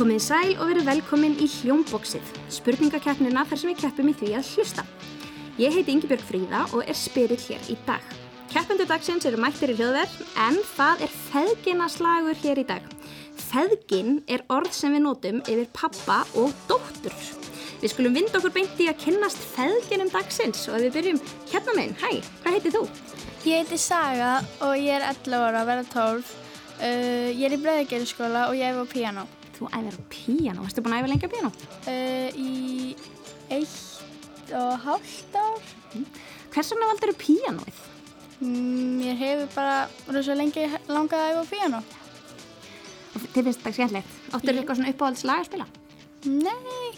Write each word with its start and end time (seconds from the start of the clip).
Komið 0.00 0.22
sæl 0.24 0.54
og 0.54 0.70
verið 0.70 0.86
velkomin 0.88 1.34
í 1.44 1.46
Hljómboksið, 1.58 2.28
spurningakeppnina 2.48 3.42
þar 3.44 3.58
sem 3.60 3.68
við 3.68 3.82
keppum 3.82 4.08
í 4.08 4.14
því 4.16 4.28
að 4.38 4.46
hlusta. 4.54 4.84
Ég 5.60 5.74
heiti 5.76 5.92
Ingebjörg 5.92 6.22
Fríða 6.24 6.60
og 6.70 6.86
er 6.88 6.96
spyrill 6.96 7.36
hér 7.42 7.66
í 7.68 7.74
dag. 7.84 8.06
Keppendur 8.48 8.86
dagsins 8.88 9.26
eru 9.28 9.36
mættir 9.36 9.74
í 9.74 9.76
hljóðverð 9.76 10.14
en 10.46 10.54
það 10.70 11.02
er 11.04 11.12
feðginaslagur 11.26 12.40
hér 12.40 12.60
í 12.62 12.64
dag. 12.70 12.86
Feðgin 13.50 14.22
er 14.24 14.40
orð 14.48 14.70
sem 14.72 14.96
við 14.96 15.04
notum 15.04 15.42
yfir 15.42 15.68
pappa 15.76 16.22
og 16.40 16.54
dóttur. 16.70 17.18
Við 17.82 17.92
skulum 17.92 18.16
vinda 18.16 18.40
okkur 18.40 18.54
beint 18.54 18.80
í 18.80 18.86
að 18.88 19.02
kynnast 19.02 19.42
feðginum 19.50 20.08
dagsins 20.14 20.62
og 20.72 20.80
við 20.80 20.96
byrjum 20.96 21.20
hérna 21.50 21.74
meginn. 21.76 21.98
Hæ, 22.00 22.22
hvað 22.40 22.56
heitir 22.56 22.74
þú? 22.78 22.86
Ég 23.50 23.66
heiti 23.66 23.76
Saga 23.84 24.38
og 24.64 24.80
ég 24.80 24.96
er 24.96 25.04
11 25.10 25.44
ára 25.44 25.60
að 25.60 25.70
vera 25.74 25.84
12. 25.92 26.32
Uh, 26.80 27.28
ég 27.36 27.44
er 27.50 27.58
í 27.58 27.60
breiðagjörðskóla 27.60 28.46
og 28.48 28.56
ég 28.56 28.72
er 28.72 28.80
á 28.80 28.88
piano. 28.88 29.26
Þú 29.60 29.68
æfir 29.76 29.96
á 30.00 30.02
píano. 30.08 30.62
Varstu 30.64 30.80
búin 30.80 30.94
að 30.96 31.02
æfa 31.04 31.10
lengi 31.12 31.28
á 31.28 31.32
píano? 31.34 31.50
Uh, 31.84 32.28
í 32.40 32.50
eitt 33.52 34.52
og 34.56 34.72
hálft 34.86 35.36
ár. 35.36 35.60
Hvers 36.50 36.70
vegna 36.72 36.88
valdur 36.90 37.12
þú 37.12 37.18
píanoið? 37.20 37.80
Mm, 38.40 38.96
Mér 39.02 39.18
hefur 39.20 39.50
bara 39.52 39.74
rosa 40.16 40.34
lengi 40.38 40.64
langað 40.88 41.20
að 41.26 41.34
æfa 41.34 41.44
á 41.44 41.50
piano. 41.52 41.82
Og 43.10 43.20
Þið 43.34 43.44
finnst 43.44 43.60
þetta 43.60 43.74
skemmtilegt. 43.76 44.16
Áttur 44.32 44.54
Já. 44.54 44.58
eitthvað 44.62 44.80
svona 44.80 44.94
uppáhaldslag 44.94 45.42
að 45.44 45.48
spila? 45.50 45.68
Nei. 46.24 46.90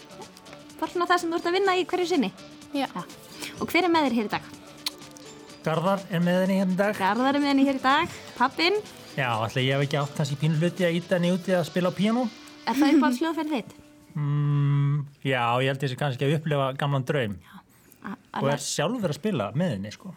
Svona 0.83 1.07
það 1.09 1.19
sem 1.21 1.31
þú 1.31 1.37
ert 1.39 1.47
að 1.51 1.55
vinna 1.57 1.75
í 1.79 1.85
hverju 1.89 2.07
sinni? 2.09 2.29
Já. 2.75 2.87
Já. 2.87 3.03
Og 3.59 3.67
hver 3.71 3.85
er 3.87 3.91
með 3.91 4.07
þér 4.07 4.15
hér 4.21 4.27
í 4.29 4.33
dag? 4.33 4.47
Garðar 5.63 6.01
er 6.11 6.23
með 6.23 6.39
henni 6.43 6.57
hérna 6.59 6.73
í 6.75 6.79
dag. 6.79 6.97
Garðar 6.99 7.35
er 7.37 7.43
með 7.43 7.51
henni 7.53 7.67
hér 7.67 7.77
í 7.79 7.83
dag. 7.83 8.15
Pappin, 8.39 8.79
Já, 9.13 9.27
ætli 9.45 9.61
ég 9.67 9.75
hef 9.77 9.83
ekki 9.85 9.97
átt 10.01 10.15
kannski 10.17 10.35
pínu 10.41 10.55
hluti 10.57 10.85
að 10.87 10.95
íta 10.97 11.15
henni 11.19 11.29
úti 11.35 11.53
að 11.53 11.67
spila 11.69 11.91
á 11.93 11.93
píano. 11.93 12.23
Er 12.67 12.77
það 12.79 12.97
uppáhaldsljóðferð 12.97 13.53
þitt? 13.57 13.73
Mm, 14.13 14.97
já, 15.25 15.43
ég 15.63 15.69
held 15.71 15.81
þessi 15.83 15.97
kannski 15.99 16.27
að 16.27 16.35
upplefa 16.37 16.67
gamlan 16.77 17.05
draum 17.07 17.37
A- 18.05 18.17
og 18.41 18.49
er 18.51 18.61
sjálfur 18.61 19.13
að 19.13 19.17
spila 19.17 19.47
með 19.57 19.75
henni, 19.77 19.91
sko. 19.95 20.11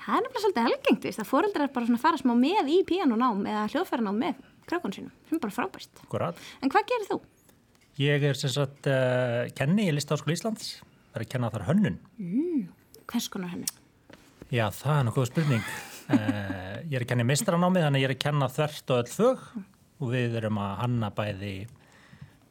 Það 0.00 0.16
er 0.16 0.22
nefnilega 0.24 0.42
svolítið 0.44 0.66
helgengt, 0.66 1.04
veist, 1.06 1.20
að 1.20 1.28
foreldrar 1.28 1.72
bara 1.74 1.86
svona 1.86 2.00
fara 2.00 2.18
smá 2.20 2.32
með 2.38 2.70
í 2.72 2.78
píanonám 2.88 3.42
eða 3.46 3.66
hljóðfæranám 3.74 4.20
með 4.22 4.40
krökun 4.70 4.94
sínum, 4.96 5.12
sem 5.28 5.36
er 5.36 5.42
bara 5.44 5.54
frábært. 5.54 6.02
Akkurat. 6.06 6.40
En 6.62 6.72
hvað 6.72 6.86
gerir 6.88 7.08
þú? 7.10 7.18
Ég 8.00 8.24
er 8.30 8.38
sem 8.40 8.52
sagt 8.54 8.88
uh, 8.88 9.44
kenni 9.58 9.90
í 9.90 9.92
Listaháskóla 9.92 10.32
Íslands. 10.38 10.70
Það 11.10 11.18
er 11.20 11.24
að 11.26 11.30
kenna 11.34 11.50
þar 11.52 11.66
hönnun. 11.68 11.98
Hvers 13.10 13.26
konar 13.28 13.52
henni? 13.52 13.68
Já, 14.50 14.64
það 14.74 14.96
er 14.96 15.04
nokkuð 15.10 15.28
spurning. 15.28 15.66
Uh, 16.10 16.78
ég 16.88 16.96
er 16.96 17.04
að 17.04 17.10
kenna 17.12 17.26
í 17.26 17.30
meistaranámi, 17.30 17.82
þannig 17.84 18.00
að 18.00 18.04
ég 18.06 18.08
er 18.08 18.16
að 18.16 18.22
kenna 18.24 18.48
þvert 18.56 18.94
og 18.94 19.02
öll 19.04 19.12
fög 19.12 19.44
og 20.00 20.10
við 20.14 20.36
erum 20.40 20.58
að 20.60 20.72
hanna 20.80 21.10
bæði 21.14 21.54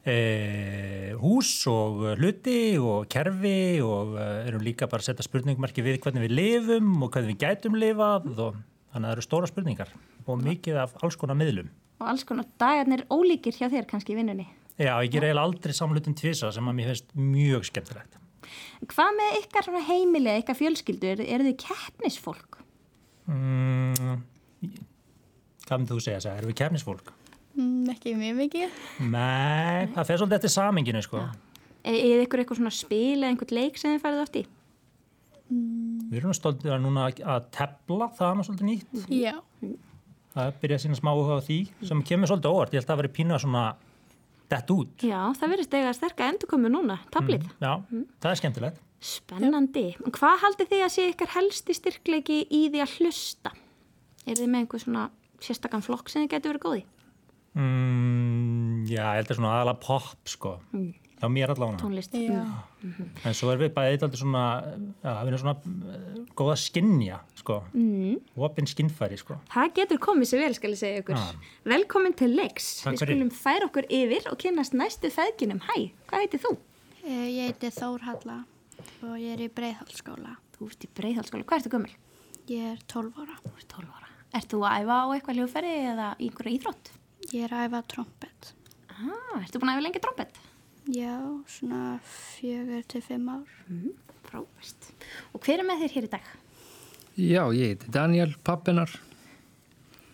uh, 0.06 1.12
hús 1.22 1.52
og 1.70 2.06
hluti 2.20 2.78
og 2.78 3.10
kerfi 3.12 3.82
og 3.84 4.16
uh, 4.18 4.48
erum 4.48 4.64
líka 4.66 4.88
bara 4.90 5.02
að 5.04 5.10
setja 5.12 5.26
spurningmarki 5.28 5.86
við 5.86 6.00
hvernig 6.04 6.28
við 6.28 6.36
lifum 6.38 6.96
og 7.04 7.12
hvernig 7.14 7.34
við 7.34 7.42
gætum 7.44 7.76
lifað 7.80 8.30
og 8.38 8.62
þannig 8.94 9.04
að 9.04 9.10
það 9.10 9.16
eru 9.16 9.26
stóra 9.28 9.50
spurningar 9.50 9.92
og 10.30 10.46
mikið 10.46 10.80
af 10.86 10.96
alls 11.04 11.18
konar 11.20 11.38
miðlum. 11.40 11.70
Og 12.00 12.08
alls 12.14 12.24
konar 12.28 12.48
dagarnir 12.62 13.04
ólíkir 13.12 13.58
hjá 13.58 13.68
þér 13.72 13.90
kannski 13.90 14.16
í 14.16 14.20
vinnunni. 14.20 14.48
Já, 14.80 14.94
ég 15.04 15.12
ger 15.12 15.26
eiginlega 15.26 15.44
aldrei 15.44 15.76
samlutin 15.76 16.16
tvisa 16.16 16.54
sem 16.56 16.68
að 16.72 16.78
mér 16.78 16.94
finnst 16.94 17.10
mjög 17.20 17.66
skemmtilegt. 17.68 18.16
Hvað 18.90 19.18
með 19.18 19.38
ykkar 19.42 19.68
eða 19.76 20.36
ykkar 20.40 20.58
fjölskyldu? 20.58 21.10
Er, 21.12 21.24
eru 21.36 21.50
þið 21.50 21.58
keppnisfólk? 21.66 22.62
Mm, 23.30 24.22
hvað 25.66 25.76
myndir 25.76 25.98
þú 25.98 26.06
segja 26.06 26.22
þess 26.22 26.30
að 26.32 26.40
erum 26.40 26.52
við 26.54 26.60
kefnisfólk? 26.62 27.12
Mm, 27.60 27.90
ekki 27.92 28.14
mjög 28.16 28.38
mikið. 28.40 28.78
Nei, 29.12 29.90
það 29.96 30.08
fer 30.08 30.22
svolítið 30.22 30.38
eftir 30.38 30.54
saminginu 30.54 31.02
sko. 31.04 31.26
Er, 31.84 31.98
er 31.98 32.24
ykkur 32.24 32.44
eitthvað 32.44 32.62
svona 32.62 32.72
spil 32.76 33.18
eða 33.18 33.34
einhvern 33.34 33.56
leik 33.58 33.80
sem 33.80 33.96
þið 33.96 34.04
farið 34.06 34.24
oft 34.24 34.40
í? 34.40 34.46
Við 35.50 36.18
erum 36.22 36.36
stoltið 36.38 36.74
að 36.76 36.82
núna 36.86 37.08
að 37.10 37.48
tefla, 37.56 38.08
það 38.18 38.30
er 38.30 38.38
nú 38.38 38.46
svolítið 38.48 38.70
nýtt. 38.70 39.06
Já. 39.12 39.36
Það 40.36 40.52
byrja 40.62 40.78
að 40.78 40.84
sína 40.86 40.98
smá 41.00 41.12
á 41.12 41.38
því 41.42 41.60
sem 41.90 42.04
kemur 42.06 42.30
svolítið 42.30 42.54
óvart. 42.54 42.76
Ég 42.76 42.80
held 42.80 42.86
að 42.86 42.92
það 42.94 43.02
veri 43.02 43.12
pínu 43.18 43.36
að 43.36 43.42
svona 43.44 43.64
dett 44.50 44.74
út. 44.74 45.06
Já, 45.06 45.22
það 45.40 45.54
verðist 45.54 45.76
eiga 45.78 45.96
sterka 45.98 46.30
endurkomu 46.30 46.72
núna, 46.72 47.00
tablið. 47.14 47.50
Já, 47.62 47.74
það 48.22 48.30
er 48.32 48.40
skemmtilegt. 48.42 48.86
Spennandi. 49.10 49.86
En 50.04 50.14
Hvað 50.16 50.42
haldið 50.44 50.72
þið 50.74 50.86
að 50.86 50.94
sé 50.96 51.08
ykkar 51.14 51.34
helsti 51.36 51.76
styrkleiki 51.78 52.40
í 52.46 52.62
því 52.70 52.82
að 52.84 52.96
hlusta? 53.00 53.54
Er 54.28 54.38
þið 54.40 54.50
með 54.52 54.64
einhver 54.64 54.84
svona 54.84 55.04
sérstakann 55.44 55.86
flokk 55.86 56.12
sem 56.12 56.26
þið 56.26 56.34
getur 56.34 56.54
verið 56.54 56.66
góði? 56.66 56.82
Mm, 57.58 58.86
já, 58.90 59.04
ég 59.04 59.20
held 59.22 59.32
að 59.34 59.40
svona 59.40 59.54
aðalega 59.58 59.80
pop 59.84 60.30
sko. 60.30 60.52
Já, 61.20 61.28
mér 61.28 61.52
allavega. 61.52 61.80
Tónlist? 61.82 62.14
Já. 62.16 62.44
En 63.28 63.36
svo 63.36 63.50
er 63.52 63.60
við 63.60 63.74
bæðið 63.76 63.96
eitthvað 63.98 64.14
svona, 64.22 64.44
já, 65.04 65.10
við 65.20 65.32
erum 65.34 65.42
svona 65.42 65.56
uh, 65.60 66.20
góða 66.40 66.56
skinnja 66.62 67.18
sko. 67.42 67.58
Mm. 67.74 68.14
Opin 68.48 68.70
skinnfæri 68.72 69.18
sko. 69.20 69.36
Það 69.52 69.74
getur 69.82 70.00
komið 70.06 70.30
sér 70.32 70.44
vel, 70.46 70.54
skal 70.56 70.72
ég 70.76 70.80
segja 70.80 71.02
ykkur. 71.04 71.20
Já. 71.20 71.50
Velkomin 71.74 72.16
til 72.22 72.32
leiks. 72.38 72.70
Takk 72.86 72.96
Við 72.96 73.04
skulum 73.04 73.34
færa 73.36 73.68
okkur 73.68 73.90
yfir 74.00 74.30
og 74.32 74.40
kynnast 74.40 74.78
næstu 74.80 75.12
feðginum. 75.12 75.60
Hæ, 75.68 75.90
hvað 76.08 76.24
heitir 76.24 76.44
þú? 76.46 76.54
Eh, 77.04 77.26
Ég 77.36 77.50
heiti 77.52 77.74
Þórhalla 77.76 78.38
og 79.04 79.18
ég 79.20 79.34
er 79.36 79.44
í 79.44 79.50
Breiðholtskóla. 79.60 80.38
Þú 80.56 80.70
ert 80.72 80.86
í 80.88 80.92
Breiðhaldsskóla. 81.00 81.48
Hvað 81.50 81.62
ertu 81.66 81.74
gömul? 81.76 81.92
Ég 82.50 82.64
er 82.78 82.80
12 82.92 83.20
ára. 83.20 83.36
Þú 83.44 83.54
ert 83.58 83.70
12 83.76 83.92
ára. 83.92 84.10
Ert 84.40 84.48
þú 84.54 84.64
að 84.64 84.80
æfa 84.86 84.98
á 85.04 85.08
eitthvað 85.18 85.38
hljóðferði 85.40 85.76
eða 85.92 86.08
í 86.20 86.30
einhverja 86.30 86.56
íþrótt? 86.60 86.92
Ég 87.30 87.44
er 87.46 87.54
að 87.54 87.66
æfa 87.68 87.82
trompet. 87.94 88.54
Ah, 88.90 89.42
ertu 89.42 89.60
búin 89.62 89.72
að 89.74 89.80
æfa 89.80 89.86
lengi 89.86 90.02
trompet? 90.04 90.40
Já, 90.90 91.18
svona 91.52 92.00
fjögur 92.08 92.86
til 92.90 93.02
fimm 93.06 93.28
ár. 93.30 93.52
Frábært. 94.26 94.88
Og 95.36 95.44
hver 95.44 95.62
er 95.62 95.68
með 95.68 95.84
þér 95.84 95.94
hér 95.96 96.08
í 96.08 96.12
dag? 96.16 96.32
Já, 97.20 97.44
ég 97.54 97.74
heiti 97.74 97.92
Daniel 97.94 98.34
Pappinar. 98.48 98.96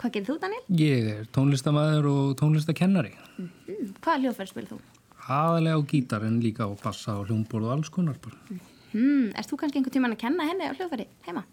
Hvað 0.01 0.15
gerir 0.17 0.27
þú, 0.27 0.35
Daniel? 0.41 0.65
Ég 0.81 1.09
er 1.13 1.29
tónlistamæður 1.35 2.09
og 2.11 2.35
tónlistakennari. 2.41 3.13
Mm, 3.39 3.93
hvaða 4.01 4.17
hljóðferð 4.25 4.51
spil 4.51 4.67
þú? 4.73 4.79
Aðalega 5.25 5.79
á 5.79 5.81
gítar 5.89 6.25
en 6.27 6.41
líka 6.43 6.67
á 6.67 6.71
bassa 6.81 7.15
og 7.21 7.29
hljómborð 7.29 7.69
og 7.69 7.75
alls 7.77 7.93
konar 7.93 8.19
bara. 8.21 8.59
Hmm, 8.91 9.31
ert 9.31 9.49
þú 9.49 9.61
kannski 9.61 9.79
einhvern 9.79 9.95
tíman 9.95 10.17
að 10.17 10.23
kenna 10.25 10.49
henni 10.49 10.67
á 10.67 10.75
hljóðferði 10.75 11.07
heima? 11.29 11.45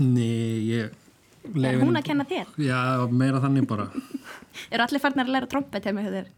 Nei, 0.00 0.62
ég... 0.70 1.01
Er 1.42 1.80
hún 1.82 1.98
að 1.98 2.06
kenna 2.06 2.24
þér? 2.28 2.50
Já, 2.62 2.78
meira 3.10 3.40
þannig 3.42 3.66
bara. 3.70 3.88
Eru 4.72 4.84
allir 4.84 5.02
farnir 5.02 5.26
að 5.26 5.34
læra 5.34 5.50
trompet 5.50 5.88
heima 5.88 6.04
hjá 6.04 6.12
þér? 6.14 6.30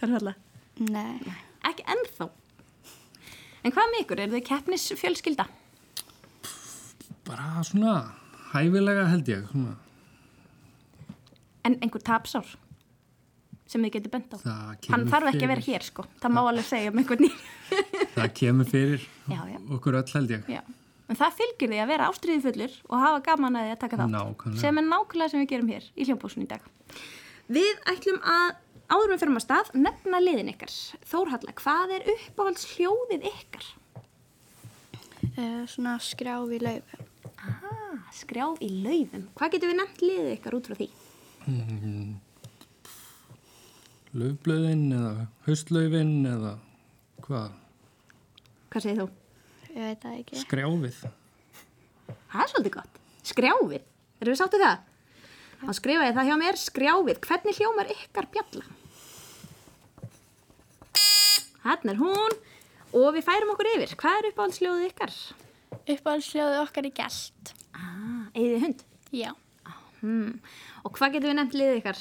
Þarf 0.00 0.30
Nei, 0.80 1.20
Ekki 1.68 1.84
ennþá. 1.92 2.30
En 3.60 3.74
hvað 3.74 3.90
með 3.92 4.02
ykkur? 4.06 4.22
Eru 4.24 4.36
þið 4.38 4.46
keppnisfjölskylda? 4.48 5.44
Bara 7.28 7.60
svona 7.68 7.94
hæfilega 8.54 9.04
held 9.10 9.28
ég. 9.28 9.44
Svona. 9.52 9.76
En 11.68 11.76
einhver 11.84 12.00
tapsár 12.00 12.48
sem 13.70 13.84
þið 13.84 13.92
getur 13.98 14.14
bent 14.16 14.32
á? 14.34 14.36
Það 14.40 14.88
Hann 14.94 15.04
þarf 15.12 15.30
ekki 15.30 15.44
að 15.44 15.52
vera 15.52 15.66
hér, 15.68 15.84
sko. 15.86 16.06
Það 16.22 16.32
má 16.34 16.40
alveg 16.42 16.66
segja 16.66 16.90
um 16.90 17.02
einhvern 17.02 17.26
nýr. 17.26 17.36
Það 18.16 18.30
kemur 18.40 18.70
fyrir 18.72 19.04
Já, 19.34 19.40
já. 19.52 19.58
okkur 19.76 20.00
öll 20.00 20.14
held 20.16 20.32
ég. 20.34 20.48
Já. 20.56 20.62
En 21.10 21.18
það 21.18 21.34
fylgir 21.40 21.70
því 21.72 21.78
að 21.82 21.88
vera 21.90 22.06
ástriði 22.10 22.42
fullur 22.44 22.74
og 22.86 23.00
hafa 23.02 23.22
gaman 23.26 23.56
að 23.58 23.64
því 23.66 23.72
að 23.74 23.80
taka 23.82 23.98
þátt. 23.98 24.12
Nákvæmlega. 24.14 24.60
Sem 24.62 24.78
er 24.78 24.86
nákvæmlega 24.86 25.32
sem 25.32 25.40
við 25.42 25.48
gerum 25.50 25.70
hér 25.74 25.88
í 25.98 26.06
hljómbósun 26.06 26.44
í 26.44 26.48
dag. 26.52 26.68
Við 27.50 27.80
ætlum 27.90 28.20
að 28.22 28.52
áður 28.90 29.10
við 29.14 29.20
fyrir 29.24 29.34
að 29.40 29.44
stað 29.44 29.72
nefna 29.74 30.20
liðin 30.22 30.52
ykkar. 30.54 30.76
Þórhalla, 31.10 31.54
hvað 31.58 31.94
er 31.98 32.06
uppáhalds 32.14 32.68
hljóðið 32.76 33.26
ykkar? 33.32 33.66
eh, 35.36 35.66
svona 35.70 35.96
skrjáf 36.02 36.50
í 36.54 36.58
laufum. 36.62 37.06
Ah, 37.40 37.98
skrjáf 38.14 38.60
í 38.62 38.70
laufum. 38.84 39.26
Hvað 39.34 39.54
getur 39.56 39.72
við 39.72 39.78
nefnt 39.82 40.02
liðið 40.06 40.32
ykkar 40.38 40.56
út 40.58 40.70
frá 40.70 40.78
því? 40.78 40.88
Laufblöðin 44.20 44.86
eða 44.94 45.26
haustlaufin 45.46 46.14
eða 46.26 46.54
hvað? 47.26 47.52
Hvað 48.70 48.84
segir 48.86 49.02
þú? 49.02 49.08
Ég 49.70 49.82
veit 49.84 50.02
það 50.02 50.18
ekki. 50.20 50.40
Skrjáfið. 50.42 51.00
Það 52.30 52.44
er 52.44 52.52
svolítið 52.52 52.74
gott. 52.76 53.00
Skrjáfið. 53.30 53.84
Erum 54.20 54.34
við 54.34 54.40
sáttu 54.40 54.60
það? 54.60 54.86
Þá 55.60 55.72
skrifa 55.76 56.06
ég 56.08 56.16
það 56.16 56.28
hjá 56.30 56.36
mér, 56.40 56.58
skrjáfið. 56.60 57.20
Hvernig 57.26 57.58
hljómar 57.60 57.90
ykkar 57.94 58.28
bjalla? 58.32 58.64
Þannig 61.60 61.92
er 61.92 62.00
hún. 62.00 62.38
Og 62.96 63.10
við 63.14 63.26
færum 63.26 63.52
okkur 63.54 63.68
yfir. 63.74 63.92
Hvað 64.00 64.18
er 64.18 64.28
uppáhaldsljóðið 64.32 64.88
ykkar? 64.90 65.18
Uppáhaldsljóðu 65.94 66.62
okkar 66.64 66.88
er 66.88 66.94
gælt. 66.96 67.52
Ah, 67.76 68.24
eigið 68.34 68.64
hund. 68.64 68.82
Já. 69.14 69.30
Hmm. 70.00 70.40
Og 70.82 70.96
hvað 70.96 71.18
getum 71.18 71.30
við 71.30 71.38
nefnt 71.38 71.58
liðið 71.60 71.78
ykkar? 71.82 72.00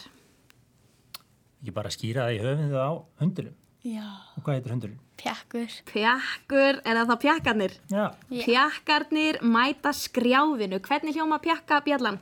Ekki 1.60 1.75
bara 1.75 1.92
skýra 1.94 2.25
það 2.25 2.38
í 2.38 2.42
höfðinu 2.45 2.80
á 2.80 2.89
hundunum. 3.19 3.56
Já. 3.86 4.07
Og 4.39 4.45
hvað 4.45 4.57
heitir 4.57 4.74
hundurinn? 4.74 5.01
Pjakkur. 5.19 5.68
Pjakkur, 5.89 6.80
er 6.88 7.00
það 7.00 7.10
þá 7.10 7.16
pjakkarnir? 7.24 7.77
Já. 7.92 8.04
Pjakkarnir 8.31 9.39
mæta 9.44 9.92
skrjáfinu. 9.95 10.80
Hvernig 10.86 11.18
hljóma 11.18 11.39
pjakka 11.44 11.81
bjallan? 11.83 12.19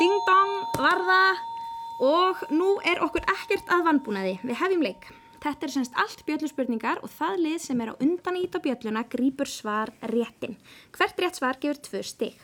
Ding 0.00 0.20
dong, 0.28 0.52
var 0.78 1.02
það. 1.08 1.40
Og 2.00 2.44
nú 2.54 2.68
er 2.88 3.02
okkur 3.04 3.26
ekkert 3.28 3.72
að 3.74 3.82
vannbúnaði. 3.88 4.36
Við 4.46 4.60
hefjum 4.62 4.84
leik. 4.86 5.10
Þetta 5.40 5.66
er 5.66 5.72
semst 5.72 5.98
allt 5.98 6.22
bjölluspurningar 6.28 7.00
og 7.04 7.12
það 7.12 7.42
lið 7.46 7.58
sem 7.64 7.80
er 7.80 7.92
á 7.92 8.00
undan 8.04 8.36
ít 8.36 8.56
á 8.56 8.60
bjölluna 8.60 9.02
grýpur 9.08 9.48
svar 9.48 9.92
réttin. 10.12 10.58
Hvert 10.96 11.20
rétt 11.20 11.40
svar 11.40 11.58
gefur 11.60 11.80
tvö 11.80 12.02
stig. 12.04 12.36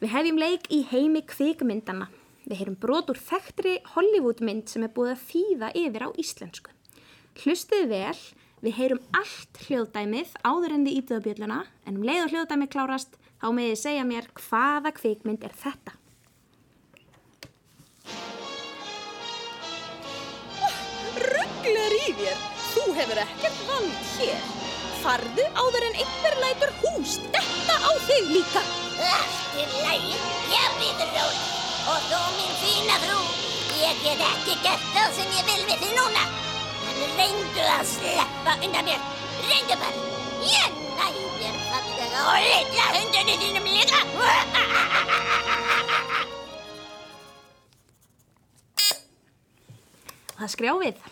Við 0.00 0.14
hefjum 0.14 0.40
leik 0.40 0.66
í 0.72 0.80
heimi 0.88 1.22
kvikmyndana. 1.28 2.08
Við 2.48 2.62
heyrum 2.62 2.78
brot 2.80 3.12
úr 3.12 3.20
þekktri 3.20 3.78
Hollywoodmynd 3.94 4.68
sem 4.72 4.84
er 4.84 4.92
búið 4.96 5.12
að 5.14 5.26
þýða 5.28 5.72
yfir 5.76 6.06
á 6.08 6.10
íslensku. 6.24 6.72
Hlustið 7.38 7.86
vel, 7.88 8.18
við 8.60 8.76
heyrum 8.76 9.00
allt 9.14 9.60
hljóðdæmið 9.68 10.34
áður 10.42 10.74
en 10.74 10.84
þið 10.86 10.98
ítið 10.98 11.20
á 11.22 11.24
bjölluna 11.26 11.58
en 11.86 11.96
um 11.96 12.04
leið 12.04 12.24
og 12.24 12.34
hljóðdæmið 12.34 12.72
klárast 12.74 13.16
þá 13.40 13.48
með 13.56 13.70
þið 13.70 13.80
segja 13.84 14.06
mér 14.08 14.26
hvaða 14.36 14.92
kvikmynd 14.98 15.46
er 15.46 15.54
þetta. 15.62 15.94
Rugglar 21.30 21.94
í 21.96 22.10
þér, 22.18 22.42
þú 22.72 22.84
hefur 22.98 23.22
ekkert 23.24 23.62
vald 23.70 24.02
hér. 24.18 24.44
Farðu 25.00 25.46
áður 25.56 25.86
en 25.88 25.98
einhver 26.02 26.36
lætur 26.42 26.74
hús 26.82 27.16
detta 27.32 27.78
á 27.80 27.90
þig 28.04 28.34
líka. 28.34 28.64
Allt 29.14 29.56
er 29.62 29.72
lægi, 29.86 30.18
ég 30.52 30.76
býður 30.82 31.14
róli. 31.16 31.48
Og 31.94 32.04
þú 32.10 32.20
mín 32.36 32.52
fína 32.60 33.00
frú, 33.06 33.18
ég 33.80 34.04
get 34.04 34.28
ekki 34.28 34.60
gert 34.66 34.86
það 34.92 35.16
sem 35.16 35.34
ég 35.38 35.48
vil 35.48 35.66
við 35.70 35.84
þig 35.86 35.96
núna. 35.96 36.49
Reyndu 37.00 37.64
að 37.64 37.84
sleppa 37.88 38.52
undan 38.60 38.84
mér. 38.88 39.00
Reyndu 39.46 39.76
bara. 39.80 39.98
Ég 40.44 40.76
næ 40.98 41.06
þér 41.40 41.56
fallega 41.70 42.20
og 42.28 42.38
litla 42.44 42.86
hundunni 42.96 43.34
þínum 43.40 43.66
líka. 43.72 44.00
Það 50.40 50.52
skrjáfið. 50.54 51.02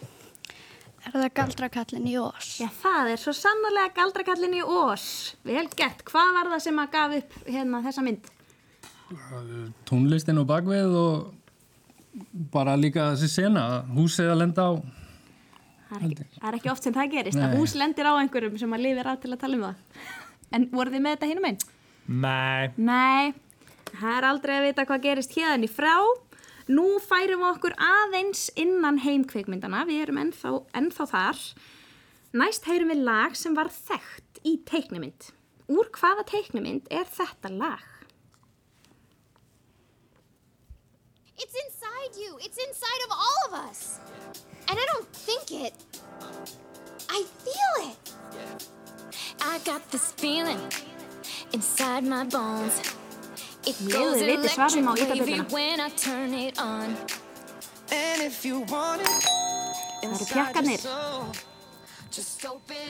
Er 1.08 1.14
það 1.14 1.30
galdrakallin 1.36 2.06
í 2.08 2.14
ós? 2.20 2.46
Já, 2.60 2.68
það 2.82 3.10
er 3.14 3.20
svo 3.22 3.32
sannarlega 3.36 3.94
galdrakallin 3.96 4.56
í 4.58 4.62
ós. 4.64 5.04
Vel 5.48 5.64
gert. 5.76 6.04
Hvað 6.08 6.34
var 6.36 6.52
það 6.52 6.62
sem 6.66 6.80
að 6.84 6.92
gaf 6.96 7.16
upp 7.22 7.36
hérna 7.48 7.80
þessa 7.86 8.04
mynd? 8.04 8.28
Tónlistin 9.88 10.40
og 10.40 10.48
bakvið 10.50 10.96
og 11.00 11.12
bara 12.52 12.76
líka 12.76 13.14
þessi 13.14 13.28
sena, 13.38 13.64
húsið 13.96 14.34
að 14.34 14.40
lenda 14.42 14.68
á. 14.68 14.72
Það 15.88 15.96
er, 15.98 16.04
ekki, 16.04 16.24
það 16.36 16.48
er 16.48 16.56
ekki 16.58 16.70
oft 16.72 16.84
sem 16.84 16.94
það 16.94 17.12
gerist. 17.14 17.40
Að 17.40 17.52
Nei. 17.52 17.58
hús 17.58 17.74
lendir 17.80 18.08
á 18.08 18.12
einhverjum 18.20 18.56
sem 18.60 18.74
að 18.76 18.82
lifir 18.84 19.08
af 19.08 19.20
til 19.22 19.32
að 19.32 19.40
tala 19.40 19.56
um 19.56 19.62
það. 19.64 20.08
En 20.58 20.66
voru 20.72 20.92
þið 20.92 21.04
með 21.04 21.14
þetta 21.16 21.28
hinum 21.30 21.46
einn? 21.48 21.60
Nei, 22.08 22.68
Nei, 22.76 23.32
það 23.94 24.12
er 24.16 24.26
aldrei 24.28 24.54
að 24.58 24.66
vita 24.68 24.84
hvað 24.88 25.04
gerist 25.06 25.34
hérna 25.36 25.64
í 25.64 25.72
frá. 25.72 25.94
Nú 26.68 26.86
færum 27.00 27.40
við 27.40 27.48
okkur 27.54 27.76
aðeins 27.80 28.46
innan 28.60 29.00
heimkveikmyndana, 29.00 29.86
við 29.88 30.04
erum 30.04 30.20
ennþá, 30.20 30.52
ennþá 30.76 31.08
þar. 31.08 31.42
Næst 32.36 32.68
heyrum 32.68 32.92
við 32.92 33.04
lag 33.08 33.36
sem 33.40 33.56
var 33.56 33.72
þekkt 33.72 34.42
í 34.44 34.58
teiknumynd. 34.68 35.30
Úr 35.72 35.88
hvaða 35.96 36.26
teiknumynd 36.28 36.92
er 36.92 37.08
þetta 37.08 37.52
lag? 37.56 37.84
It's 41.38 41.56
inside 42.08 42.20
you. 42.20 42.38
It's 42.42 42.58
inside 42.58 43.00
of 43.06 43.12
all 43.12 43.48
of 43.48 43.68
us. 43.68 44.00
And 44.68 44.78
I 44.78 44.86
don't 44.92 45.06
think 45.12 45.50
it. 45.64 45.74
I 47.08 47.24
feel 47.44 47.90
it. 47.90 47.96
I 49.40 49.58
got 49.64 49.90
this 49.90 50.12
feeling 50.12 50.60
inside 51.52 52.04
my 52.04 52.24
bones. 52.24 52.80
It 53.66 53.76
Leðu 53.76 53.92
goes 53.92 54.16
þið 54.16 54.28
vitið 54.28 54.50
svarið 54.54 54.84
má 54.84 54.92
electric 54.94 55.08
ýta 55.08 55.18
wavy 55.18 55.32
bjölluna. 55.32 55.52
when 55.52 55.80
I 55.80 55.88
turn 55.90 56.34
it 56.34 56.58
on. 56.58 56.96
Það 57.88 58.24
eru 60.02 60.24
pjakkarnir. 60.32 61.47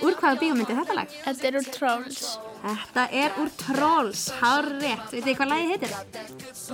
Úr 0.05 0.17
hvaða 0.19 0.39
bíómynd 0.41 0.71
er 0.71 0.79
þetta 0.81 0.97
lag? 0.97 1.15
Þetta 1.25 1.49
er 1.49 1.59
úr 1.59 1.69
Trolls. 1.75 2.21
Þetta 2.63 3.05
er 3.23 3.39
úr 3.43 3.51
Trolls, 3.61 4.25
hár 4.41 4.69
rétt. 4.79 5.07
Vitið 5.13 5.27
þið 5.29 5.39
hvað 5.39 5.53
lagið 5.53 5.73
heitir? 5.73 5.93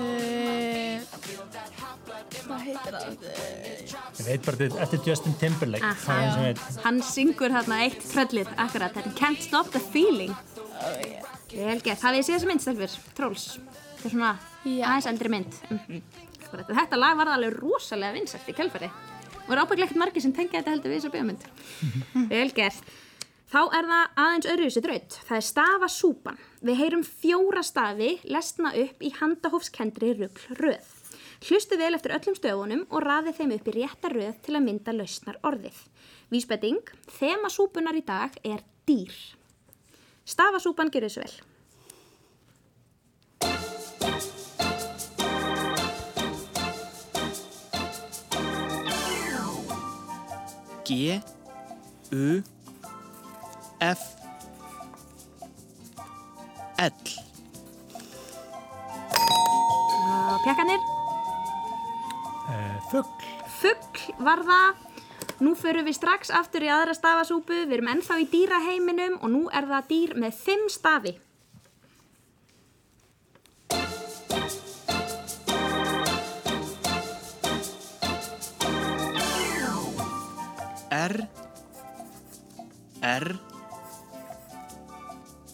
Uh, 0.01 0.99
hvað 2.45 2.65
heitir 2.69 2.99
það? 2.99 3.29
ég 4.19 4.29
veit 4.29 4.47
bara 4.49 4.61
þetta 4.65 4.83
eftir 4.87 5.09
Justin 5.11 5.39
Timberlake. 5.41 5.93
Aha. 5.95 6.19
Er. 6.51 6.65
Hann 6.85 7.01
syngur 7.07 7.55
hérna 7.55 7.81
eitt 7.87 8.05
tröllið, 8.11 8.53
akkurat. 8.57 8.95
Þetta 8.97 9.13
er 9.13 9.19
Can't 9.23 9.43
Stop 9.45 9.73
the 9.75 9.83
Feeling. 9.93 10.35
Vel 11.55 11.81
gert. 11.81 12.03
Hafið 12.03 12.21
þið 12.21 12.29
séð 12.29 12.37
þessu 12.37 12.53
mynd, 12.53 12.65
stelfur? 12.65 13.01
Trolls. 13.19 13.49
Þetta 13.99 14.09
er 14.09 14.15
svona 14.17 14.33
Já. 14.65 14.87
aðeins 14.91 15.11
eldri 15.15 15.37
mynd. 15.39 15.61
Mm 15.71 16.05
Þetta 16.55 16.99
lag 17.01 17.17
var 17.19 17.33
alveg 17.35 17.57
rosalega 17.59 18.15
vinsætt 18.15 18.47
í 18.47 18.55
kjálfari. 18.55 18.87
Og 19.45 19.53
er 19.53 19.61
ábygglega 19.61 19.89
ekkert 19.91 20.01
margir 20.01 20.25
sem 20.25 20.33
tengja 20.33 20.61
þetta 20.61 20.73
heldur 20.73 20.93
við 20.93 21.01
þessar 21.01 21.15
bíómynd. 21.15 21.49
Vel 22.33 22.51
gert. 22.57 22.93
Þá 23.55 23.61
er 23.77 23.87
það 23.91 24.21
aðeins 24.25 24.49
öðruvísi 24.51 24.83
draut. 24.83 25.17
Það 25.29 25.37
er 25.37 25.47
stafasúpan. 25.49 26.39
Við 26.65 26.81
heyrum 26.81 27.05
fjóra 27.07 27.63
stafi 27.63 28.11
lesna 28.27 28.73
upp 28.81 29.05
í 29.05 29.13
handahófskendri 29.21 30.15
rugl 30.19 30.59
röð. 30.59 30.89
Hlustu 31.45 31.77
vel 31.77 31.93
eftir 31.93 32.15
öllum 32.17 32.37
stöfunum 32.39 32.85
og 32.89 33.05
raði 33.05 33.35
þeim 33.37 33.53
upp 33.59 33.69
í 33.69 33.77
rétta 33.77 34.11
röð 34.11 34.39
til 34.47 34.57
að 34.57 34.65
mynda 34.65 34.95
lausnar 34.97 35.39
orðið. 35.45 35.77
Vísbending, 36.33 36.81
þema 37.19 37.51
súpunar 37.53 37.99
í 37.99 38.05
dag 38.07 38.35
er 38.43 38.65
dýr. 38.89 39.13
Stafasúpan 40.25 40.89
gerir 40.91 41.13
þessu 41.13 41.27
vel. 41.27 41.54
G 50.85 51.21
U 52.13 52.43
F 53.81 54.03
L 56.79 56.93
Uh, 62.45 62.77
fugg, 62.91 63.23
fugg 63.61 64.01
var 64.21 64.43
það. 64.45 64.83
Nú 65.41 65.55
förum 65.57 65.87
við 65.89 65.97
strax 65.97 66.31
aftur 66.31 66.67
í 66.67 66.69
aðra 66.69 66.95
stafasúpu. 66.95 67.65
Við 67.65 67.79
erum 67.79 67.89
ennþá 67.95 68.19
í 68.21 68.29
dýraheiminum 68.29 69.17
og 69.23 69.33
nú 69.33 69.43
er 69.49 69.65
það 69.71 69.89
dýr 69.89 70.13
með 70.21 70.37
fimm 70.45 70.69
stafi. 70.69 71.15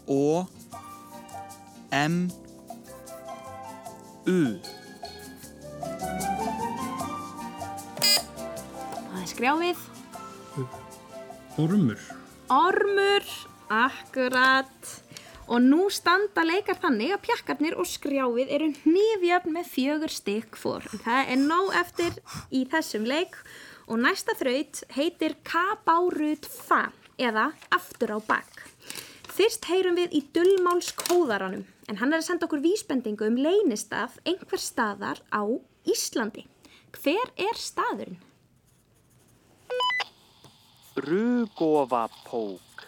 O 0.07 0.47
M 1.91 2.31
U 4.31 4.41
Það 9.11 9.21
er 9.21 9.29
skrjáfið. 9.35 9.81
Ormur. 11.61 12.03
Ormur, 12.51 13.27
akkurat. 13.69 14.93
Og 15.51 15.59
nú 15.65 15.89
standa 15.91 16.45
leikar 16.47 16.79
þannig 16.79 17.11
að 17.17 17.25
pjakkarnir 17.27 17.75
og 17.75 17.89
skrjáfið 17.91 18.53
eru 18.55 18.71
hnífjöfn 18.85 19.55
með 19.57 19.71
fjögur 19.73 20.15
stykk 20.15 20.57
fór. 20.61 20.87
Það 21.03 21.35
er 21.35 21.43
nóg 21.43 21.75
eftir 21.83 22.21
í 22.55 22.63
þessum 22.71 23.09
leik 23.11 23.35
og 23.91 23.99
næsta 24.07 24.37
þraut 24.39 24.85
heitir 24.95 25.35
Kabárut 25.43 26.47
Fa 26.47 26.85
eða 27.19 27.51
Aftur 27.75 28.15
á 28.15 28.19
bak. 28.23 28.70
Fyrst 29.41 29.65
heyrum 29.71 29.95
við 29.97 30.13
í 30.19 30.19
dullmáls 30.37 30.91
kóðaranum 31.01 31.63
en 31.89 31.97
hann 31.97 32.11
er 32.13 32.21
að 32.21 32.27
senda 32.27 32.45
okkur 32.45 32.61
vísbendingu 32.61 33.25
um 33.25 33.39
leynistaf 33.41 34.19
einhver 34.29 34.61
staðar 34.61 35.23
á 35.33 35.49
Íslandi. 35.89 36.45
Hver 36.93 37.31
er 37.41 37.57
staðurinn? 37.57 38.19
Rugofapók 41.01 42.85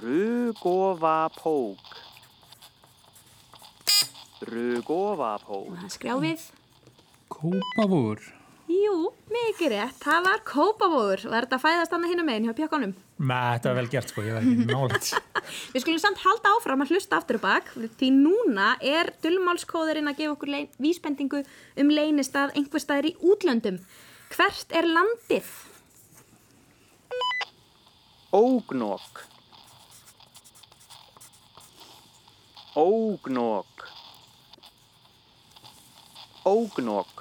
Rugofapók 0.00 1.92
Rugofapók 4.48 5.68
Og 5.68 5.76
það 5.76 5.84
er 5.84 5.94
skrjáfið. 5.98 6.48
Kópavóður. 7.36 8.24
Jú, 8.72 8.96
mikið 9.28 9.76
rétt. 9.76 10.00
Það 10.00 10.26
var 10.30 10.42
kópavóður. 10.48 11.28
Var 11.28 11.44
þetta 11.50 11.60
að 11.60 11.64
fæðast 11.68 11.92
annað 11.98 12.14
hinn 12.14 12.24
um 12.24 12.34
einn 12.38 12.48
hjá 12.48 12.56
pjökkunum? 12.64 12.96
Með 13.20 13.48
þetta 13.54 13.68
var 13.70 13.78
vel 13.78 13.90
gert 13.92 14.12
sko, 14.12 14.22
ég 14.24 14.36
var 14.36 14.46
ekki 14.46 14.66
nálægt. 14.70 15.08
Við 15.74 15.82
skulum 15.84 16.00
samt 16.00 16.22
halda 16.24 16.52
áfram 16.56 16.84
að 16.84 16.94
hlusta 16.94 17.18
aftur 17.20 17.40
og 17.40 17.44
bak 17.44 17.72
því 18.00 18.12
núna 18.16 18.70
er 18.80 19.12
dullmálskóðurinn 19.24 20.08
að 20.08 20.22
gefa 20.22 20.36
okkur 20.36 20.54
vísbendingu 20.80 21.42
um 21.82 21.92
leynistað 21.92 22.54
einhver 22.56 22.82
staðir 22.82 23.10
í 23.12 23.16
útlöndum. 23.20 23.80
Hvert 24.32 24.72
er 24.72 24.88
landið? 24.88 25.50
Ógnok 28.30 29.24
Ógnok 32.78 33.88
Ógnok 36.46 37.19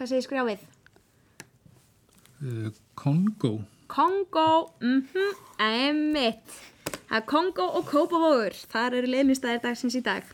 hvað 0.00 0.08
segir 0.14 0.24
skrjáfið? 0.24 0.60
Uh, 2.40 2.68
Kongo. 2.96 3.50
Kongo, 3.90 4.72
mhm, 4.80 5.34
emmitt. 5.60 6.54
Það 7.10 7.18
er 7.18 7.26
Kongo 7.28 7.66
og 7.76 7.84
Kópavogur. 7.90 8.56
Þar 8.72 8.96
eru 9.00 9.10
leynistæðir 9.12 9.60
dagsins 9.66 9.98
í 9.98 10.02
dag. 10.06 10.24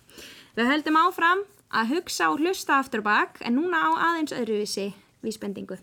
Við 0.54 0.70
höldum 0.70 1.00
áfram 1.00 1.42
að 1.74 1.96
hugsa 1.96 2.30
og 2.30 2.44
hlusta 2.44 2.78
aftur 2.78 3.02
og 3.02 3.08
bak, 3.08 3.42
en 3.42 3.58
núna 3.58 3.82
á 3.82 3.90
aðeins 4.12 4.36
öðruvísi 4.36 4.92
vísbendingu. 5.26 5.80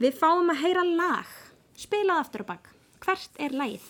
Við 0.00 0.16
fáum 0.16 0.48
að 0.54 0.62
heyra 0.64 0.86
lag, 0.88 1.28
spilað 1.76 2.24
aftur 2.24 2.46
og 2.46 2.52
bak. 2.54 2.72
Hvert 3.04 3.36
er 3.36 3.52
lagið? 3.52 3.84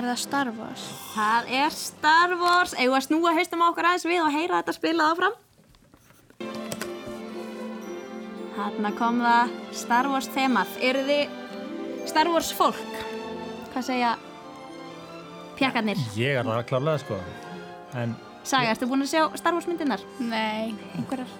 Er 0.00 0.06
það 0.08 0.20
Star 0.22 0.48
Wars? 0.56 0.82
Það 1.12 1.48
er 1.52 1.74
Star 1.76 2.32
Wars. 2.40 2.70
Eða 2.72 2.94
að 2.96 3.02
snúa 3.04 3.34
haustum 3.36 3.60
á 3.60 3.68
okkur 3.68 3.84
aðeins 3.84 4.06
við 4.08 4.20
og 4.24 4.30
heyra 4.32 4.60
þetta 4.62 4.72
spilað 4.72 5.10
áfram. 5.12 5.34
Þarna 8.54 8.92
kom 8.96 9.18
það 9.20 9.52
Star 9.76 10.08
Wars 10.08 10.28
þemað. 10.32 10.72
Eru 10.88 11.02
þið 11.10 11.34
Star 12.08 12.30
Wars 12.32 12.48
fólk? 12.56 12.80
Hvað 13.74 13.86
segja 13.90 14.14
pjakkarnir? 15.60 16.00
Ég 16.16 16.40
er 16.40 16.48
það 16.48 16.64
klárlega 16.72 17.04
sko. 17.04 17.20
En 18.00 18.16
Saga, 18.40 18.72
ertu 18.72 18.88
búin 18.88 19.04
að 19.04 19.12
sjá 19.12 19.26
Star 19.36 19.52
Wars 19.58 19.68
myndirnar? 19.68 20.06
Nei. 20.16 20.72
Einhverjar? 20.96 21.36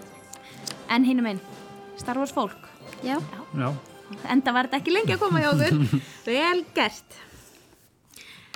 En 0.92 1.08
hinum 1.08 1.32
einn, 1.32 1.40
Star 1.96 2.20
Wars 2.20 2.36
fólk. 2.36 2.68
Já. 3.00 3.16
Já. 3.56 3.72
Enda 4.28 4.52
var 4.52 4.68
þetta 4.68 4.82
ekki 4.84 4.98
lengi 4.98 5.16
að 5.16 5.24
koma 5.24 5.40
hjá 5.40 5.54
okkur. 5.54 6.00
Vel 6.28 6.64
gert. 6.76 7.20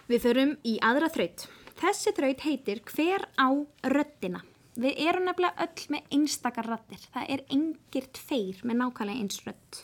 Við 0.05 0.21
förum 0.21 0.51
í 0.69 0.75
aðra 0.85 1.09
þraut. 1.13 1.47
Þessi 1.81 2.13
þraut 2.17 2.43
heitir 2.45 2.83
Hver 2.91 3.25
á 3.41 3.49
röddina? 3.89 4.43
Við 4.75 4.99
erum 5.07 5.29
nefnilega 5.29 5.65
öll 5.65 5.87
með 5.95 6.15
einstakar 6.17 6.69
raddir. 6.69 7.03
Það 7.15 7.29
er 7.31 7.43
engir 7.55 8.09
tveir 8.19 8.63
með 8.67 8.81
nákvæmlega 8.83 9.23
eins 9.23 9.41
rödd. 9.47 9.79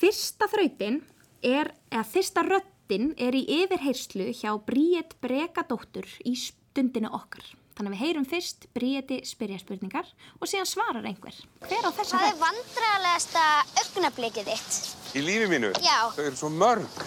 Fyrsta 0.00 0.48
þrautin 0.48 1.00
er, 1.44 1.72
eða 1.92 2.04
fyrsta 2.08 2.44
röddin 2.46 3.10
er 3.20 3.36
í 3.36 3.42
yfirheyrslu 3.60 4.30
hjá 4.38 4.54
Bríett 4.64 5.16
Brekadóttur 5.20 6.08
í 6.24 6.36
stundinu 6.38 7.10
okkar. 7.12 7.44
Þannig 7.76 7.90
að 7.90 7.96
við 7.96 8.04
heyrum 8.04 8.28
fyrst 8.28 8.64
Bríetti 8.76 9.18
spyrja 9.28 9.60
spurningar 9.60 10.08
og 10.38 10.48
síðan 10.48 10.68
svarar 10.68 11.06
einhver. 11.08 11.36
Hver 11.66 11.84
á 11.84 11.90
þessa 11.92 12.16
Hvað 12.16 12.30
er 12.30 12.40
vandræðalegasta 12.40 13.44
augnablikið 13.82 14.50
þitt? 14.54 14.80
Í 15.16 15.26
lífi 15.26 15.50
mínu? 15.50 15.74
Já. 15.84 15.98
Þau 16.16 16.24
eru 16.24 16.40
svo 16.40 16.52
mörg. 16.52 17.04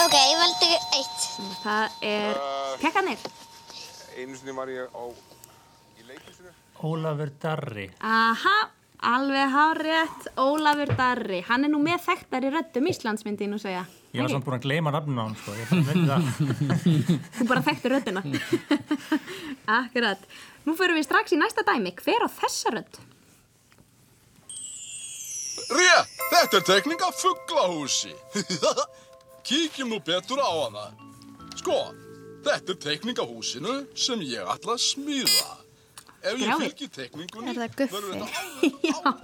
Ok, 0.00 0.14
ég 0.16 0.36
valdi 0.40 0.68
eitt. 0.96 1.24
Það 1.62 1.96
er 2.08 2.38
pekkanir. 2.82 3.24
Einu 4.18 4.36
sinni 4.36 4.54
var 4.56 4.70
ég 4.72 4.88
á 4.92 5.02
í 6.00 6.06
leiklisinu. 6.08 6.52
Ólafur 6.82 7.30
Darri. 7.42 7.86
Aha, 8.02 8.54
alveg 9.12 9.52
hárétt, 9.54 10.30
Ólafur 10.40 10.92
Darri. 10.98 11.42
Hann 11.48 11.66
er 11.68 11.72
nú 11.72 11.80
með 11.84 12.02
þekktari 12.08 12.50
röddum 12.54 12.88
Íslands 12.90 13.24
myndi 13.26 13.46
ég 13.46 13.52
nú 13.52 13.60
segja. 13.62 13.84
Ég 14.12 14.24
var 14.24 14.32
samt 14.34 14.44
búin 14.44 14.58
að 14.58 14.66
gleyma 14.66 14.92
nafnum 14.92 15.20
á 15.20 15.24
hann 15.24 15.38
sko. 15.40 15.54
Ég 15.56 15.70
fann 15.70 15.86
myndi 15.86 16.08
það. 16.10 16.22
Þú 17.38 17.46
bara 17.52 17.64
þekkti 17.68 17.92
röddina. 17.94 18.24
Akkurat. 19.80 20.26
Nú 20.66 20.76
förum 20.78 20.98
við 20.98 21.06
strax 21.08 21.32
í 21.32 21.40
næsta 21.40 21.64
dæmi. 21.68 21.94
Hver 22.02 22.26
á 22.26 22.28
þessa 22.40 22.74
rödd? 22.76 23.00
Rétt, 25.72 26.10
þetta 26.32 26.58
er 26.58 26.66
tekning 26.68 27.00
af 27.06 27.16
fugglahúsi. 27.22 28.12
Kíkjum 29.46 29.90
nú 29.90 29.98
betur 30.06 30.38
á 30.38 30.50
hana. 30.54 30.84
Sko, 31.58 31.78
þetta 32.46 32.74
er 32.74 32.78
tekning 32.86 33.18
af 33.22 33.28
húsinu 33.30 33.74
sem 33.98 34.22
ég 34.24 34.46
ætla 34.54 34.76
að 34.76 34.82
smíða. 34.84 35.50
Ef 36.22 36.36
ég 36.38 36.46
Grjáið. 36.46 36.62
fylgi 36.62 36.88
tekningunni... 36.94 37.50
Er 37.50 37.58
það 37.58 37.72
Guffi? 37.80 38.30
Já, 38.92 39.14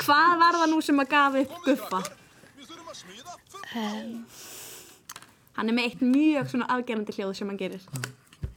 hvað 0.00 0.30
var 0.40 0.56
það 0.62 0.70
nú 0.72 0.78
sem 0.86 1.02
að 1.02 1.10
gaf 1.12 1.36
upp 1.42 1.56
Guffa? 1.66 2.00
Um, 3.76 4.12
Hann 5.56 5.68
er 5.68 5.76
með 5.76 5.88
eitt 5.90 6.02
mjög 6.04 6.48
svona 6.52 6.68
afgerandi 6.72 7.12
hljóð 7.16 7.34
sem 7.36 7.48
hann 7.52 7.60
gerir. 7.60 7.84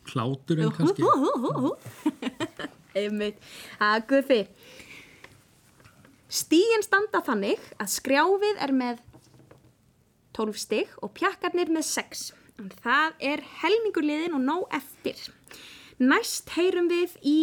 Kláturinn 0.07 0.71
kannski. 0.75 1.03
Einmitt. 2.99 3.43
Að 3.83 3.99
Guffi. 4.13 4.39
Stígin 6.29 6.83
standa 6.85 7.19
þannig 7.25 7.61
að 7.81 7.91
skrjáfið 7.97 8.59
er 8.63 8.73
með 8.79 8.99
12 10.39 10.60
stig 10.63 10.91
og 11.03 11.12
pjakkarnir 11.17 11.72
með 11.74 11.88
6. 11.89 12.29
En 12.60 12.72
það 12.84 13.24
er 13.31 13.43
helmingur 13.62 14.05
liðin 14.05 14.36
og 14.38 14.43
nóg 14.46 14.75
eftir. 14.75 15.19
Næst 16.00 16.53
heyrum 16.55 16.88
við 16.91 17.15
í 17.27 17.39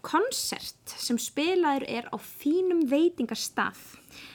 konsert 0.00 0.94
sem 0.96 1.18
spilaður 1.20 1.84
er 1.88 2.08
á 2.08 2.16
fínum 2.16 2.86
veitingarstað. 2.88 3.76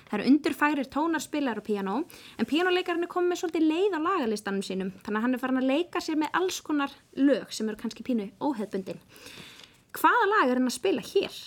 Það 0.05 0.19
eru 0.19 0.29
undurfærir 0.29 0.89
tónar 0.93 1.23
spilaður 1.23 1.63
á 1.65 1.67
piano 1.67 1.95
en 2.37 2.49
pianoleikarinn 2.49 3.07
er 3.07 3.11
komið 3.11 3.31
með 3.33 3.41
svolítið 3.41 3.67
leið 3.71 3.97
á 3.97 3.99
lagalistanum 4.05 4.65
sínum 4.65 4.93
þannig 5.01 5.19
að 5.19 5.25
hann 5.25 5.37
er 5.37 5.41
farin 5.41 5.61
að 5.63 5.69
leika 5.73 6.03
sér 6.03 6.21
með 6.21 6.37
alls 6.37 6.61
konar 6.65 6.93
lög 7.17 7.49
sem 7.49 7.69
eru 7.69 7.81
kannski 7.81 8.05
pínu 8.05 8.29
óheðbundin. 8.37 9.01
Hvaða 9.97 10.31
lag 10.31 10.49
er 10.51 10.61
hann 10.61 10.69
að 10.69 10.77
spila 10.77 11.05
hér? 11.09 11.43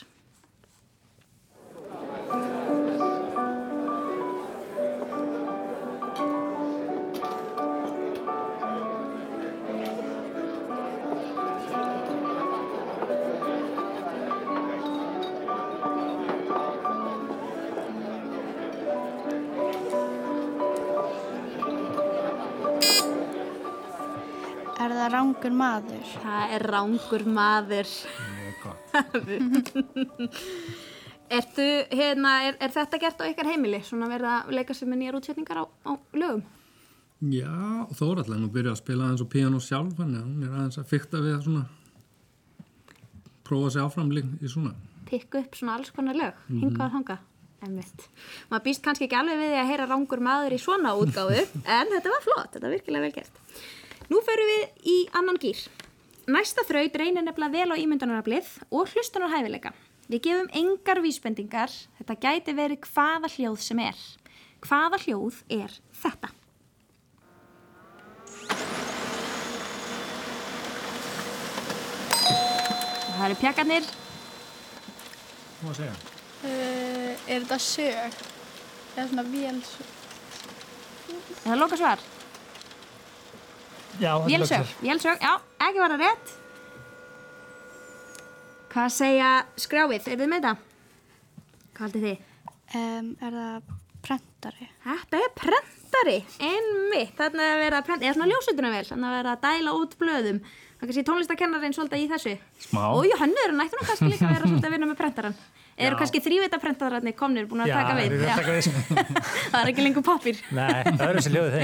Er 24.98 25.04
það 25.04 25.14
rángur 25.14 25.54
maður? 25.54 26.04
Það 26.24 26.42
er 26.56 26.62
rángur 26.74 27.24
maður. 27.38 27.88
Mjög 28.34 28.56
gott. 28.64 28.82
Ertu, 31.38 31.64
hérna, 31.92 32.30
er, 32.48 32.54
er 32.64 32.70
þetta 32.72 32.98
gert 33.02 33.18
á 33.20 33.28
ykkar 33.28 33.50
heimili? 33.50 33.80
Svona 33.84 34.06
verða 34.08 34.38
að 34.42 34.54
leika 34.56 34.72
sér 34.74 34.88
með 34.88 34.98
nýjar 35.02 35.18
útsetningar 35.18 35.58
á, 35.60 35.64
á 35.68 35.92
lögum? 36.16 36.42
Já, 37.28 37.52
og 37.84 37.92
Þórallega 37.98 38.40
nú 38.40 38.48
byrja 38.54 38.72
að 38.72 38.80
spila 38.80 39.04
aðeins 39.08 39.24
á 39.26 39.32
piano 39.34 39.58
sjálf, 39.60 39.92
þannig 39.98 40.18
að 40.22 40.28
hún 40.28 40.44
er 40.46 40.52
aðeins 40.54 40.80
að 40.80 40.90
fykta 40.92 41.16
við 41.20 41.34
að 41.34 41.44
svona 41.48 41.64
prófa 43.48 43.68
sig 43.74 43.82
áfram 43.84 44.12
líka 44.14 44.30
í 44.40 44.52
svona. 44.52 44.72
Pikka 45.08 45.42
upp 45.42 45.54
svona 45.58 45.74
alls 45.76 45.90
konar 45.96 46.16
lög, 46.16 46.34
hingað 46.48 46.86
og 46.86 46.94
þangað. 46.96 47.20
Einmitt. 47.66 48.04
Maður 48.52 48.64
býst 48.68 48.84
kannski 48.84 49.04
ekki 49.08 49.18
alveg 49.18 49.36
við 49.40 49.48
því 49.50 49.58
að 49.58 49.70
heyra 49.72 49.86
rángur 49.90 50.20
maður 50.22 50.54
í 50.54 50.60
svona 50.62 50.92
útgáfu, 50.94 51.40
en 51.76 51.86
þetta 51.92 52.12
var 52.14 52.22
flott, 52.24 52.50
þetta 52.54 52.66
var 52.68 52.74
virkilega 52.76 53.04
vel 53.08 53.16
gert. 53.18 53.34
Nú 54.08 54.22
förum 54.24 54.48
við 54.48 54.88
í 54.88 54.96
annan 55.16 55.36
gýr. 55.40 55.60
Næsta 56.28 56.64
þraut 56.68 56.96
reynir 56.96 57.24
nefnilega 57.24 57.52
vel 57.52 57.76
á 57.76 57.80
ímyndunaraflið 57.80 58.48
og 58.72 58.88
hlustunar 58.92 59.32
hæfileika. 59.32 59.74
Við 60.08 60.22
gefum 60.24 60.48
engar 60.56 61.02
vísbendingar, 61.04 61.72
þetta 62.00 62.16
gæti 62.22 62.56
verið 62.56 62.88
hvaða 62.88 63.28
hljóð 63.34 63.60
sem 63.64 63.80
er. 63.84 64.02
Hvaða 64.64 65.00
hljóð 65.04 65.42
er 65.52 65.76
þetta? 66.00 66.32
Það 73.18 73.24
eru 73.28 73.40
pjakkarnir, 73.42 73.88
Má 75.58 75.72
segja. 75.74 75.94
Uh, 76.46 77.16
er 77.26 77.42
þetta 77.42 77.56
sög? 77.58 78.18
Eða 78.94 79.06
svona 79.10 79.24
vélsög? 79.26 79.88
er 81.08 81.48
það 81.48 81.58
loka 81.58 81.78
svar? 81.80 82.04
Lögsög. 83.98 84.70
vélsög, 84.82 85.18
já, 85.24 85.32
ekki 85.66 85.82
var 85.82 85.94
það 85.94 86.04
rétt. 86.04 86.32
Hvað 88.68 88.88
segja 88.94 89.30
skrjáfið, 89.56 90.08
er 90.12 90.20
þið 90.20 90.30
með 90.32 90.46
það? 90.46 90.64
Hvað 91.72 91.84
haldið 91.86 92.06
þið? 92.08 92.24
Um, 92.78 93.10
er 93.24 93.36
það 93.38 93.74
prentari? 94.04 94.70
Þetta 94.84 95.20
er 95.24 95.34
prentari, 95.40 96.16
einmitt, 96.38 97.14
þarna 97.18 97.46
er 97.48 97.62
verið 97.64 97.78
að 97.80 97.86
prenta, 97.88 98.06
eða 98.06 98.16
svona 98.18 98.30
ljósutunavel, 98.32 98.84
þarna 98.90 99.08
er 99.10 99.16
verið 99.18 99.32
að 99.32 99.44
dæla 99.46 99.76
út 99.78 99.96
blöðum. 99.98 100.42
Það 100.78 100.86
kannski 100.86 101.06
tónlistakennarinn 101.08 101.74
svolítið 101.74 102.04
í 102.04 102.10
þessu. 102.12 102.34
Smá. 102.68 102.82
Og 102.94 103.08
hannur, 103.18 103.50
hann 103.50 103.64
ætti 103.64 103.80
nú 103.80 103.86
kannski 103.88 104.10
líka 104.12 104.28
að 104.28 104.36
vera 104.36 104.50
svolítið 104.50 104.68
að 104.68 104.76
vinna 104.76 104.90
með 104.92 105.00
prentaran. 105.00 105.38
Eru 105.78 105.98
kannski 106.00 106.20
þrývita 106.24 106.58
prentaranir 106.62 107.14
komnir 107.18 107.46
búin 107.50 107.62
að 107.62 107.72
taka 107.76 107.94
við? 107.98 108.08
þeir 108.08 108.16
eru 108.18 108.26
að 108.26 108.38
taka 108.40 108.54
við, 108.56 108.68
það 109.52 109.58
er 109.60 109.72
ekki 109.72 109.86
lengur 109.86 110.04
pappir. 110.08 110.40
Nei, 110.50 110.82
það 110.90 111.06
eru 111.08 111.20
þessi 111.22 111.34
ljóðið 111.36 111.56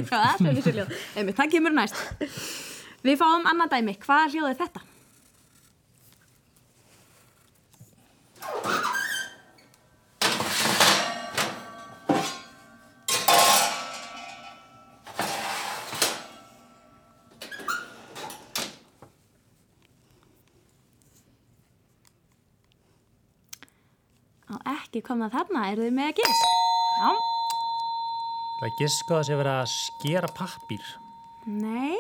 þeim. 1.15 1.33
Það 1.35 1.55
kemur 1.57 1.75
næst. 1.75 2.03
Við 3.05 3.19
fáum 3.21 3.49
annað 3.51 3.75
dæmi. 3.75 3.97
Hljóð 4.07 4.51
er 4.53 4.61
þetta? 4.63 4.85
Ekki 24.95 25.09
komna 25.09 25.27
þarna, 25.27 25.69
eru 25.73 25.89
þið 25.89 25.95
með 25.97 26.11
að 26.13 26.19
gisk? 26.21 26.51
Já. 26.95 27.09
Það 28.55 28.67
er 28.69 28.75
giska 28.79 29.17
þess 29.19 29.33
að 29.35 29.41
vera 29.41 29.55
að 29.59 29.71
skera 29.73 30.29
pappír. 30.39 30.91
Nei. 31.51 31.97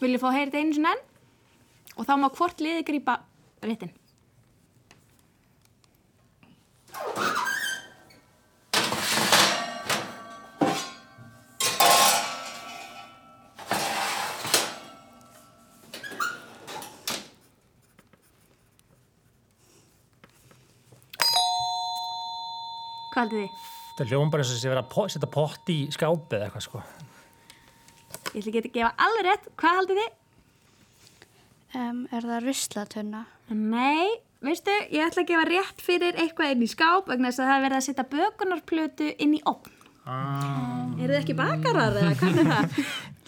Vil 0.00 0.14
ég 0.14 0.22
fá 0.22 0.30
að 0.30 0.36
heyra 0.38 0.48
þetta 0.48 0.62
einu 0.62 0.76
sinni 0.78 0.94
enn? 0.94 1.02
Og 1.92 2.08
þá 2.08 2.14
má 2.22 2.28
hvort 2.32 2.64
liði 2.64 2.86
grípa 2.88 3.18
réttin. 3.60 3.92
Hvað 23.12 23.22
haldið 23.22 23.42
þið? 23.42 23.70
Það 23.92 24.02
er 24.02 24.10
hljóðum 24.10 24.30
bara 24.32 24.42
eins 24.42 24.50
og 24.50 24.56
þess 24.56 24.66
að 24.66 24.72
vera 24.72 24.82
að 24.88 25.12
setja 25.12 25.28
pott 25.36 25.70
í 25.72 25.78
skápið 25.92 26.36
eða 26.38 26.46
eitthvað 26.48 26.66
sko. 26.66 26.82
Ég 28.32 28.38
ætla 28.40 28.50
ekki 28.52 28.60
að 28.62 28.76
gefa 28.78 28.92
alveg 29.06 29.26
rétt. 29.28 29.48
Hvað 29.60 29.78
haldið 29.78 30.00
þið? 30.00 30.18
Um, 31.72 32.00
er 32.12 32.28
það 32.28 32.46
ruslatunna? 32.46 33.20
Nei, 33.52 34.08
veistu, 34.44 34.72
ég 34.92 35.04
ætla 35.06 35.24
að 35.24 35.28
gefa 35.32 35.44
rétt 35.48 35.84
fyrir 35.84 36.18
eitthvað 36.20 36.54
inn 36.54 36.64
í 36.64 36.70
skáp 36.72 37.12
vegna 37.12 37.28
þess 37.28 37.42
að 37.42 37.50
það 37.50 37.58
er 37.58 37.64
verið 37.66 37.78
að 37.78 37.86
setja 37.88 38.06
bökunarplötu 38.14 39.10
inn 39.24 39.36
í 39.36 39.42
opn. 39.48 39.76
Ah. 40.02 40.88
Eru 40.96 41.12
þið 41.12 41.20
ekki 41.20 41.36
bakarar 41.38 42.00
eða 42.00 42.16
hvernig 42.18 42.42
er 42.42 42.50
það? 42.50 42.80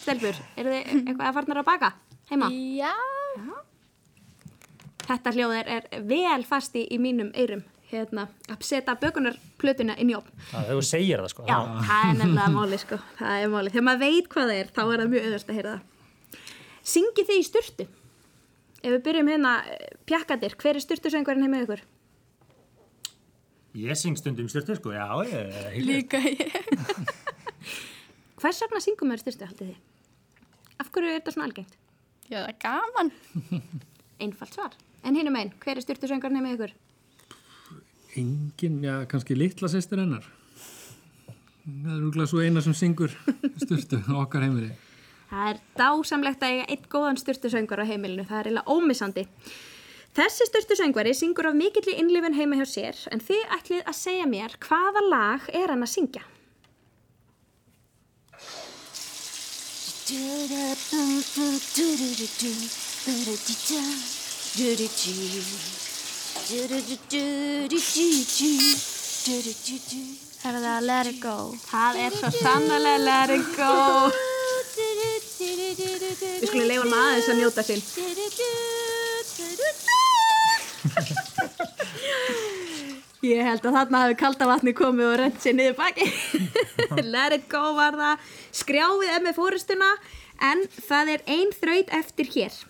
Stelbur, 0.05 0.41
eru 0.61 0.73
þið 0.73 0.81
eitthvað 0.95 1.29
að 1.29 1.37
farnar 1.39 1.61
að 1.61 1.69
baka 1.69 1.93
heima? 2.33 2.49
Já. 2.81 2.95
Þetta 5.05 5.35
hljóð 5.37 5.55
er, 5.61 5.71
er 5.77 6.05
vel 6.09 6.45
fast 6.49 6.77
í, 6.81 6.87
í 6.89 6.99
mínum 7.01 7.31
eyrum, 7.37 7.65
hérna, 7.91 8.27
að 8.51 8.65
setja 8.67 8.95
bökunarplötuna 9.01 9.97
inn 10.03 10.13
í 10.13 10.17
opn. 10.19 10.31
Það 10.51 10.71
er 10.71 10.79
þú 10.79 10.85
segir 10.89 11.23
það 11.23 11.33
sko. 11.35 11.47
Já, 11.49 11.57
það 11.89 12.05
er 12.11 12.17
nefnilega 12.21 12.53
máli, 12.55 12.79
sko. 12.83 12.99
Það 13.19 13.43
er 13.43 13.53
máli. 13.55 13.73
Þegar 13.75 13.87
maður 13.89 14.03
veit 14.05 14.31
hvað 14.35 14.51
það 14.51 14.61
er, 14.61 14.71
þá 14.75 14.83
er 14.85 15.03
það 15.03 15.13
mjög 15.15 15.27
auðvöld 15.29 15.51
að 15.53 15.59
heyra 15.59 15.75
það. 15.75 16.41
Syngið 16.95 17.29
þið 17.31 17.41
í 17.41 17.47
sturtu? 17.49 17.87
Ef 18.85 18.93
við 18.93 19.03
byrjum 19.07 19.31
hérna, 19.33 19.53
pjakkadir, 20.09 20.57
hver 20.61 20.77
er 20.77 20.85
sturtusöngvarinn 20.85 21.47
heima 21.47 21.63
ykkur? 21.65 21.85
Ég 23.75 23.99
syng 23.99 24.15
stundum 24.21 24.47
styrtu 24.53 24.77
sko, 24.79 24.93
já. 24.95 25.07
Ég, 25.27 25.81
Líka 25.83 26.21
ég. 26.23 26.45
Hvers 28.45 28.61
vegna 28.61 28.81
syngum 28.85 29.09
maður 29.11 29.25
styrstu, 29.25 29.49
haldið 29.49 29.71
þið? 29.73 29.81
Af 30.83 30.91
hverju 30.93 31.09
er 31.11 31.17
þetta 31.17 31.33
svona 31.35 31.47
algengt? 31.49 31.75
Já, 32.29 32.37
það 32.37 32.51
er 32.53 32.59
gaman. 32.63 33.11
Einfalt 34.23 34.55
svar. 34.55 34.77
En 35.05 35.17
hinum 35.19 35.39
einn, 35.41 35.51
hver 35.65 35.81
er 35.81 35.85
styrtusöngvarinn 35.87 36.39
heima 36.39 36.53
ykkur? 36.55 36.75
Engin, 38.21 38.81
já, 38.85 38.95
kannski 39.11 39.35
litla 39.37 39.69
sýstir 39.71 39.99
hennar. 39.99 40.27
Það 41.65 41.93
er 41.95 42.01
rúglega 42.03 42.31
svo 42.31 42.43
eina 42.45 42.63
sem 42.63 42.75
syngur 42.77 43.15
styrtu 43.63 43.99
á 44.07 44.15
okkar 44.21 44.45
heimili. 44.47 44.71
Það 45.31 45.49
er 45.51 45.63
dásamlegt 45.79 46.45
að 46.45 46.53
eiga 46.53 46.67
einn 46.71 46.85
góðan 46.93 47.19
styrtusöngur 47.19 47.83
á 47.83 47.89
heimilinu, 47.89 48.27
það 48.29 48.39
er 48.39 48.51
eiginlega 48.51 48.75
ómissandi. 48.77 49.25
Þessi 50.15 50.47
styrtusöngvari 50.47 51.15
syngur 51.19 51.49
af 51.51 51.57
mikilli 51.59 51.97
innlifun 51.99 52.37
heima 52.39 52.61
hjá 52.61 52.69
sér, 52.71 53.01
en 53.11 53.25
þið 53.25 53.43
ætlið 53.57 53.83
að 53.91 53.99
segja 53.99 54.29
mér 54.31 54.55
hvaða 54.63 55.03
lag 55.09 55.49
er 55.51 55.75
hann 55.75 55.83
að 55.83 55.95
syngja? 55.97 56.23
Er 66.45 66.51
það 70.61 70.83
Let 70.85 71.09
It 71.09 71.23
Go? 71.23 71.55
Það 71.71 72.01
er 72.05 72.17
svo 72.19 72.29
sannlega 72.35 72.99
Let 73.01 73.33
It 73.33 73.47
Go. 73.57 74.11
Við 75.41 76.45
skulum 76.51 76.69
leifa 76.69 76.85
hann 76.85 76.93
aðeins 76.99 77.31
að 77.33 77.41
njóta 77.41 77.65
sín. 77.65 77.81
Ég 83.25 83.41
held 83.49 83.65
að 83.65 83.77
þarna 83.79 84.05
hafi 84.05 84.21
kaldavatni 84.21 84.77
komið 84.77 85.07
og 85.15 85.19
rent 85.23 85.41
sér 85.41 85.57
niður 85.57 85.81
baki. 85.81 86.05
Let 87.15 87.41
it 87.41 87.49
go 87.49 87.73
var 87.79 87.97
það. 87.97 88.33
Skrjáfið 88.53 89.17
er 89.17 89.25
með 89.25 89.41
fórustuna 89.41 89.93
en 90.53 90.69
það 90.77 91.17
er 91.17 91.21
ein 91.41 91.57
þraut 91.57 91.89
eftir 92.05 92.29
hér. 92.37 92.65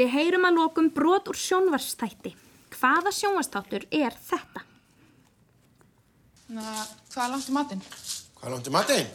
Við 0.00 0.14
heyrum 0.16 0.48
að 0.48 0.62
lokum 0.62 0.88
brot 0.96 1.28
úr 1.28 1.36
sjónvarstætti. 1.36 2.32
Hvaða 2.80 3.10
sjónvarstáttur 3.12 3.82
er 3.92 4.14
þetta? 4.16 4.62
Na, 6.50 6.62
hvað 7.12 7.24
er 7.26 7.34
langt 7.34 7.50
í 7.50 7.52
matinn? 7.54 7.82
Hvað 8.38 8.46
er 8.46 8.54
langt 8.54 8.70
í 8.70 8.72
matinn? 8.72 9.10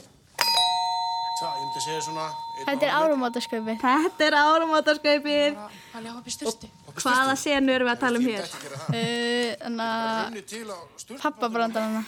Það, 1.35 1.55
ég 1.57 1.63
myndi 1.65 1.79
að 1.79 1.83
segja 1.83 2.03
svona... 2.05 2.25
Þetta 2.61 2.85
er 2.85 2.93
áramótaskaupið. 2.95 3.81
Þetta 3.81 4.27
er 4.27 4.37
áramótaskaupið. 4.39 5.57
Hvað 5.91 6.05
er 6.11 6.29
í 6.29 6.35
styrsti? 6.35 6.69
Hvaða 7.01 7.33
senu 7.41 7.73
erum 7.75 7.89
við 7.89 7.95
að 7.95 8.03
tala 8.05 8.21
um 8.21 8.29
hér? 8.29 8.45
Þannig 9.65 9.83
að 9.89 11.19
pappabrandarana. 11.25 12.05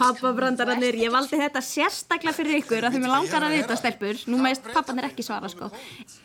Pappabrandarannir, 0.00 0.98
ég 1.04 1.14
valdi 1.14 1.38
þetta 1.44 1.62
sérstaklega 1.62 2.34
fyrir 2.40 2.64
ykkur 2.64 2.88
að 2.88 2.96
þið 2.96 3.04
mér 3.04 3.14
langar 3.14 3.46
að 3.46 3.58
vita 3.60 3.78
stelpur, 3.78 4.26
nú 4.32 4.40
meðist 4.42 4.66
pappanir 4.74 5.12
ekki 5.12 5.28
svara 5.28 5.52
sko. 5.52 5.70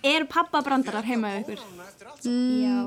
Eru 0.01 0.25
pappabrandarar 0.31 1.05
heima 1.05 1.35
við 1.35 1.59
ykkur? 1.59 1.59
Já. 2.25 2.77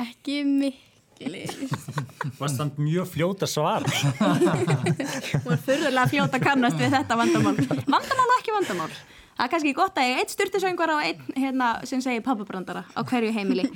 Ekki 0.00 0.42
mikli. 0.44 1.44
Varst 2.40 2.58
það 2.60 2.80
mjög 2.82 3.10
fljóta 3.14 3.48
svar. 3.48 3.86
Hún 3.86 5.52
er 5.54 5.62
fyrðulega 5.64 6.08
fljóta 6.12 6.40
kannast 6.42 6.80
við 6.80 6.92
þetta 6.98 7.18
vandamál. 7.18 7.54
Vandamál 7.86 8.26
og 8.26 8.34
ekki 8.40 8.56
vandamál. 8.56 8.90
Það 9.36 9.44
er 9.44 9.52
kannski 9.52 9.76
gott 9.76 9.98
að 10.00 10.10
ég 10.10 10.20
eitt 10.22 10.32
styrtusöngur 10.32 10.92
á 10.92 10.98
einn 11.04 11.24
hérna, 11.36 11.70
sem 11.88 12.00
segir 12.04 12.24
pappabrandara 12.24 12.86
á 12.92 13.00
hverju 13.04 13.32
heimili. 13.36 13.66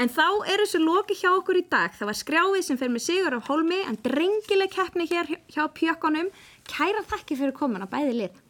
En 0.00 0.08
þá 0.10 0.26
er 0.50 0.62
þessu 0.64 0.80
loki 0.82 1.14
hjá 1.14 1.28
okkur 1.36 1.60
í 1.60 1.66
dag. 1.70 1.92
Það 1.94 2.08
var 2.10 2.16
skrjáfið 2.18 2.64
sem 2.66 2.78
fer 2.80 2.90
með 2.90 3.04
sigur 3.04 3.36
af 3.36 3.50
hólmi 3.50 3.78
en 3.86 3.98
drengileg 4.02 4.72
keppni 4.72 5.06
hér 5.10 5.28
hjá 5.54 5.68
pjökkunum. 5.76 6.32
Kæra 6.66 7.04
þakki 7.12 7.38
fyrir 7.38 7.54
komin 7.56 7.84
að 7.84 7.92
bæði 7.92 8.16
lið. 8.22 8.40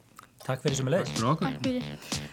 Takk 0.45 0.61
fyrir 0.61 0.77
sem 0.77 0.89
er 0.91 0.95
leið. 0.99 1.13
Fyrir 1.15 1.29
okkur. 1.31 1.55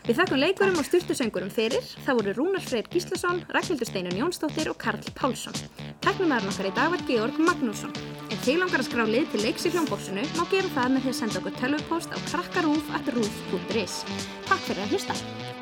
Við 0.07 0.17
þakkum 0.17 0.41
leikurum 0.41 0.79
og 0.81 0.87
styrtusöngurum 0.87 1.51
fyrir. 1.53 1.85
Það 2.03 2.17
voru 2.19 2.33
Rúnar 2.35 2.65
Freyr 2.65 2.89
Gíslason, 2.91 3.39
Ragnhildur 3.55 3.87
Steinun 3.87 4.19
Jónsdóttir 4.19 4.71
og 4.71 4.77
Karl 4.81 5.13
Pálsson. 5.15 5.55
Teknumæðurinn 6.03 6.51
okkar 6.51 6.69
í 6.71 6.73
dag 6.75 6.91
var 6.91 7.05
Georg 7.07 7.39
Magnússon. 7.39 7.95
Ef 8.27 8.43
þið 8.43 8.61
langar 8.65 8.83
að 8.83 8.89
skrá 8.89 9.07
lið 9.07 9.31
til 9.31 9.45
leiks 9.45 9.67
í 9.69 9.73
hljómbóksinu, 9.77 10.27
má 10.35 10.43
gera 10.51 10.75
það 10.75 10.93
með 10.97 11.07
því 11.07 11.13
að 11.13 11.19
senda 11.21 11.41
okkur 11.41 11.57
tölvupóst 11.63 12.11
á 12.11 12.17
krakkarúf.rúf.is. 12.33 13.99
Takk 14.49 14.67
fyrir 14.67 14.87
að 14.87 14.95
hlusta. 14.97 15.60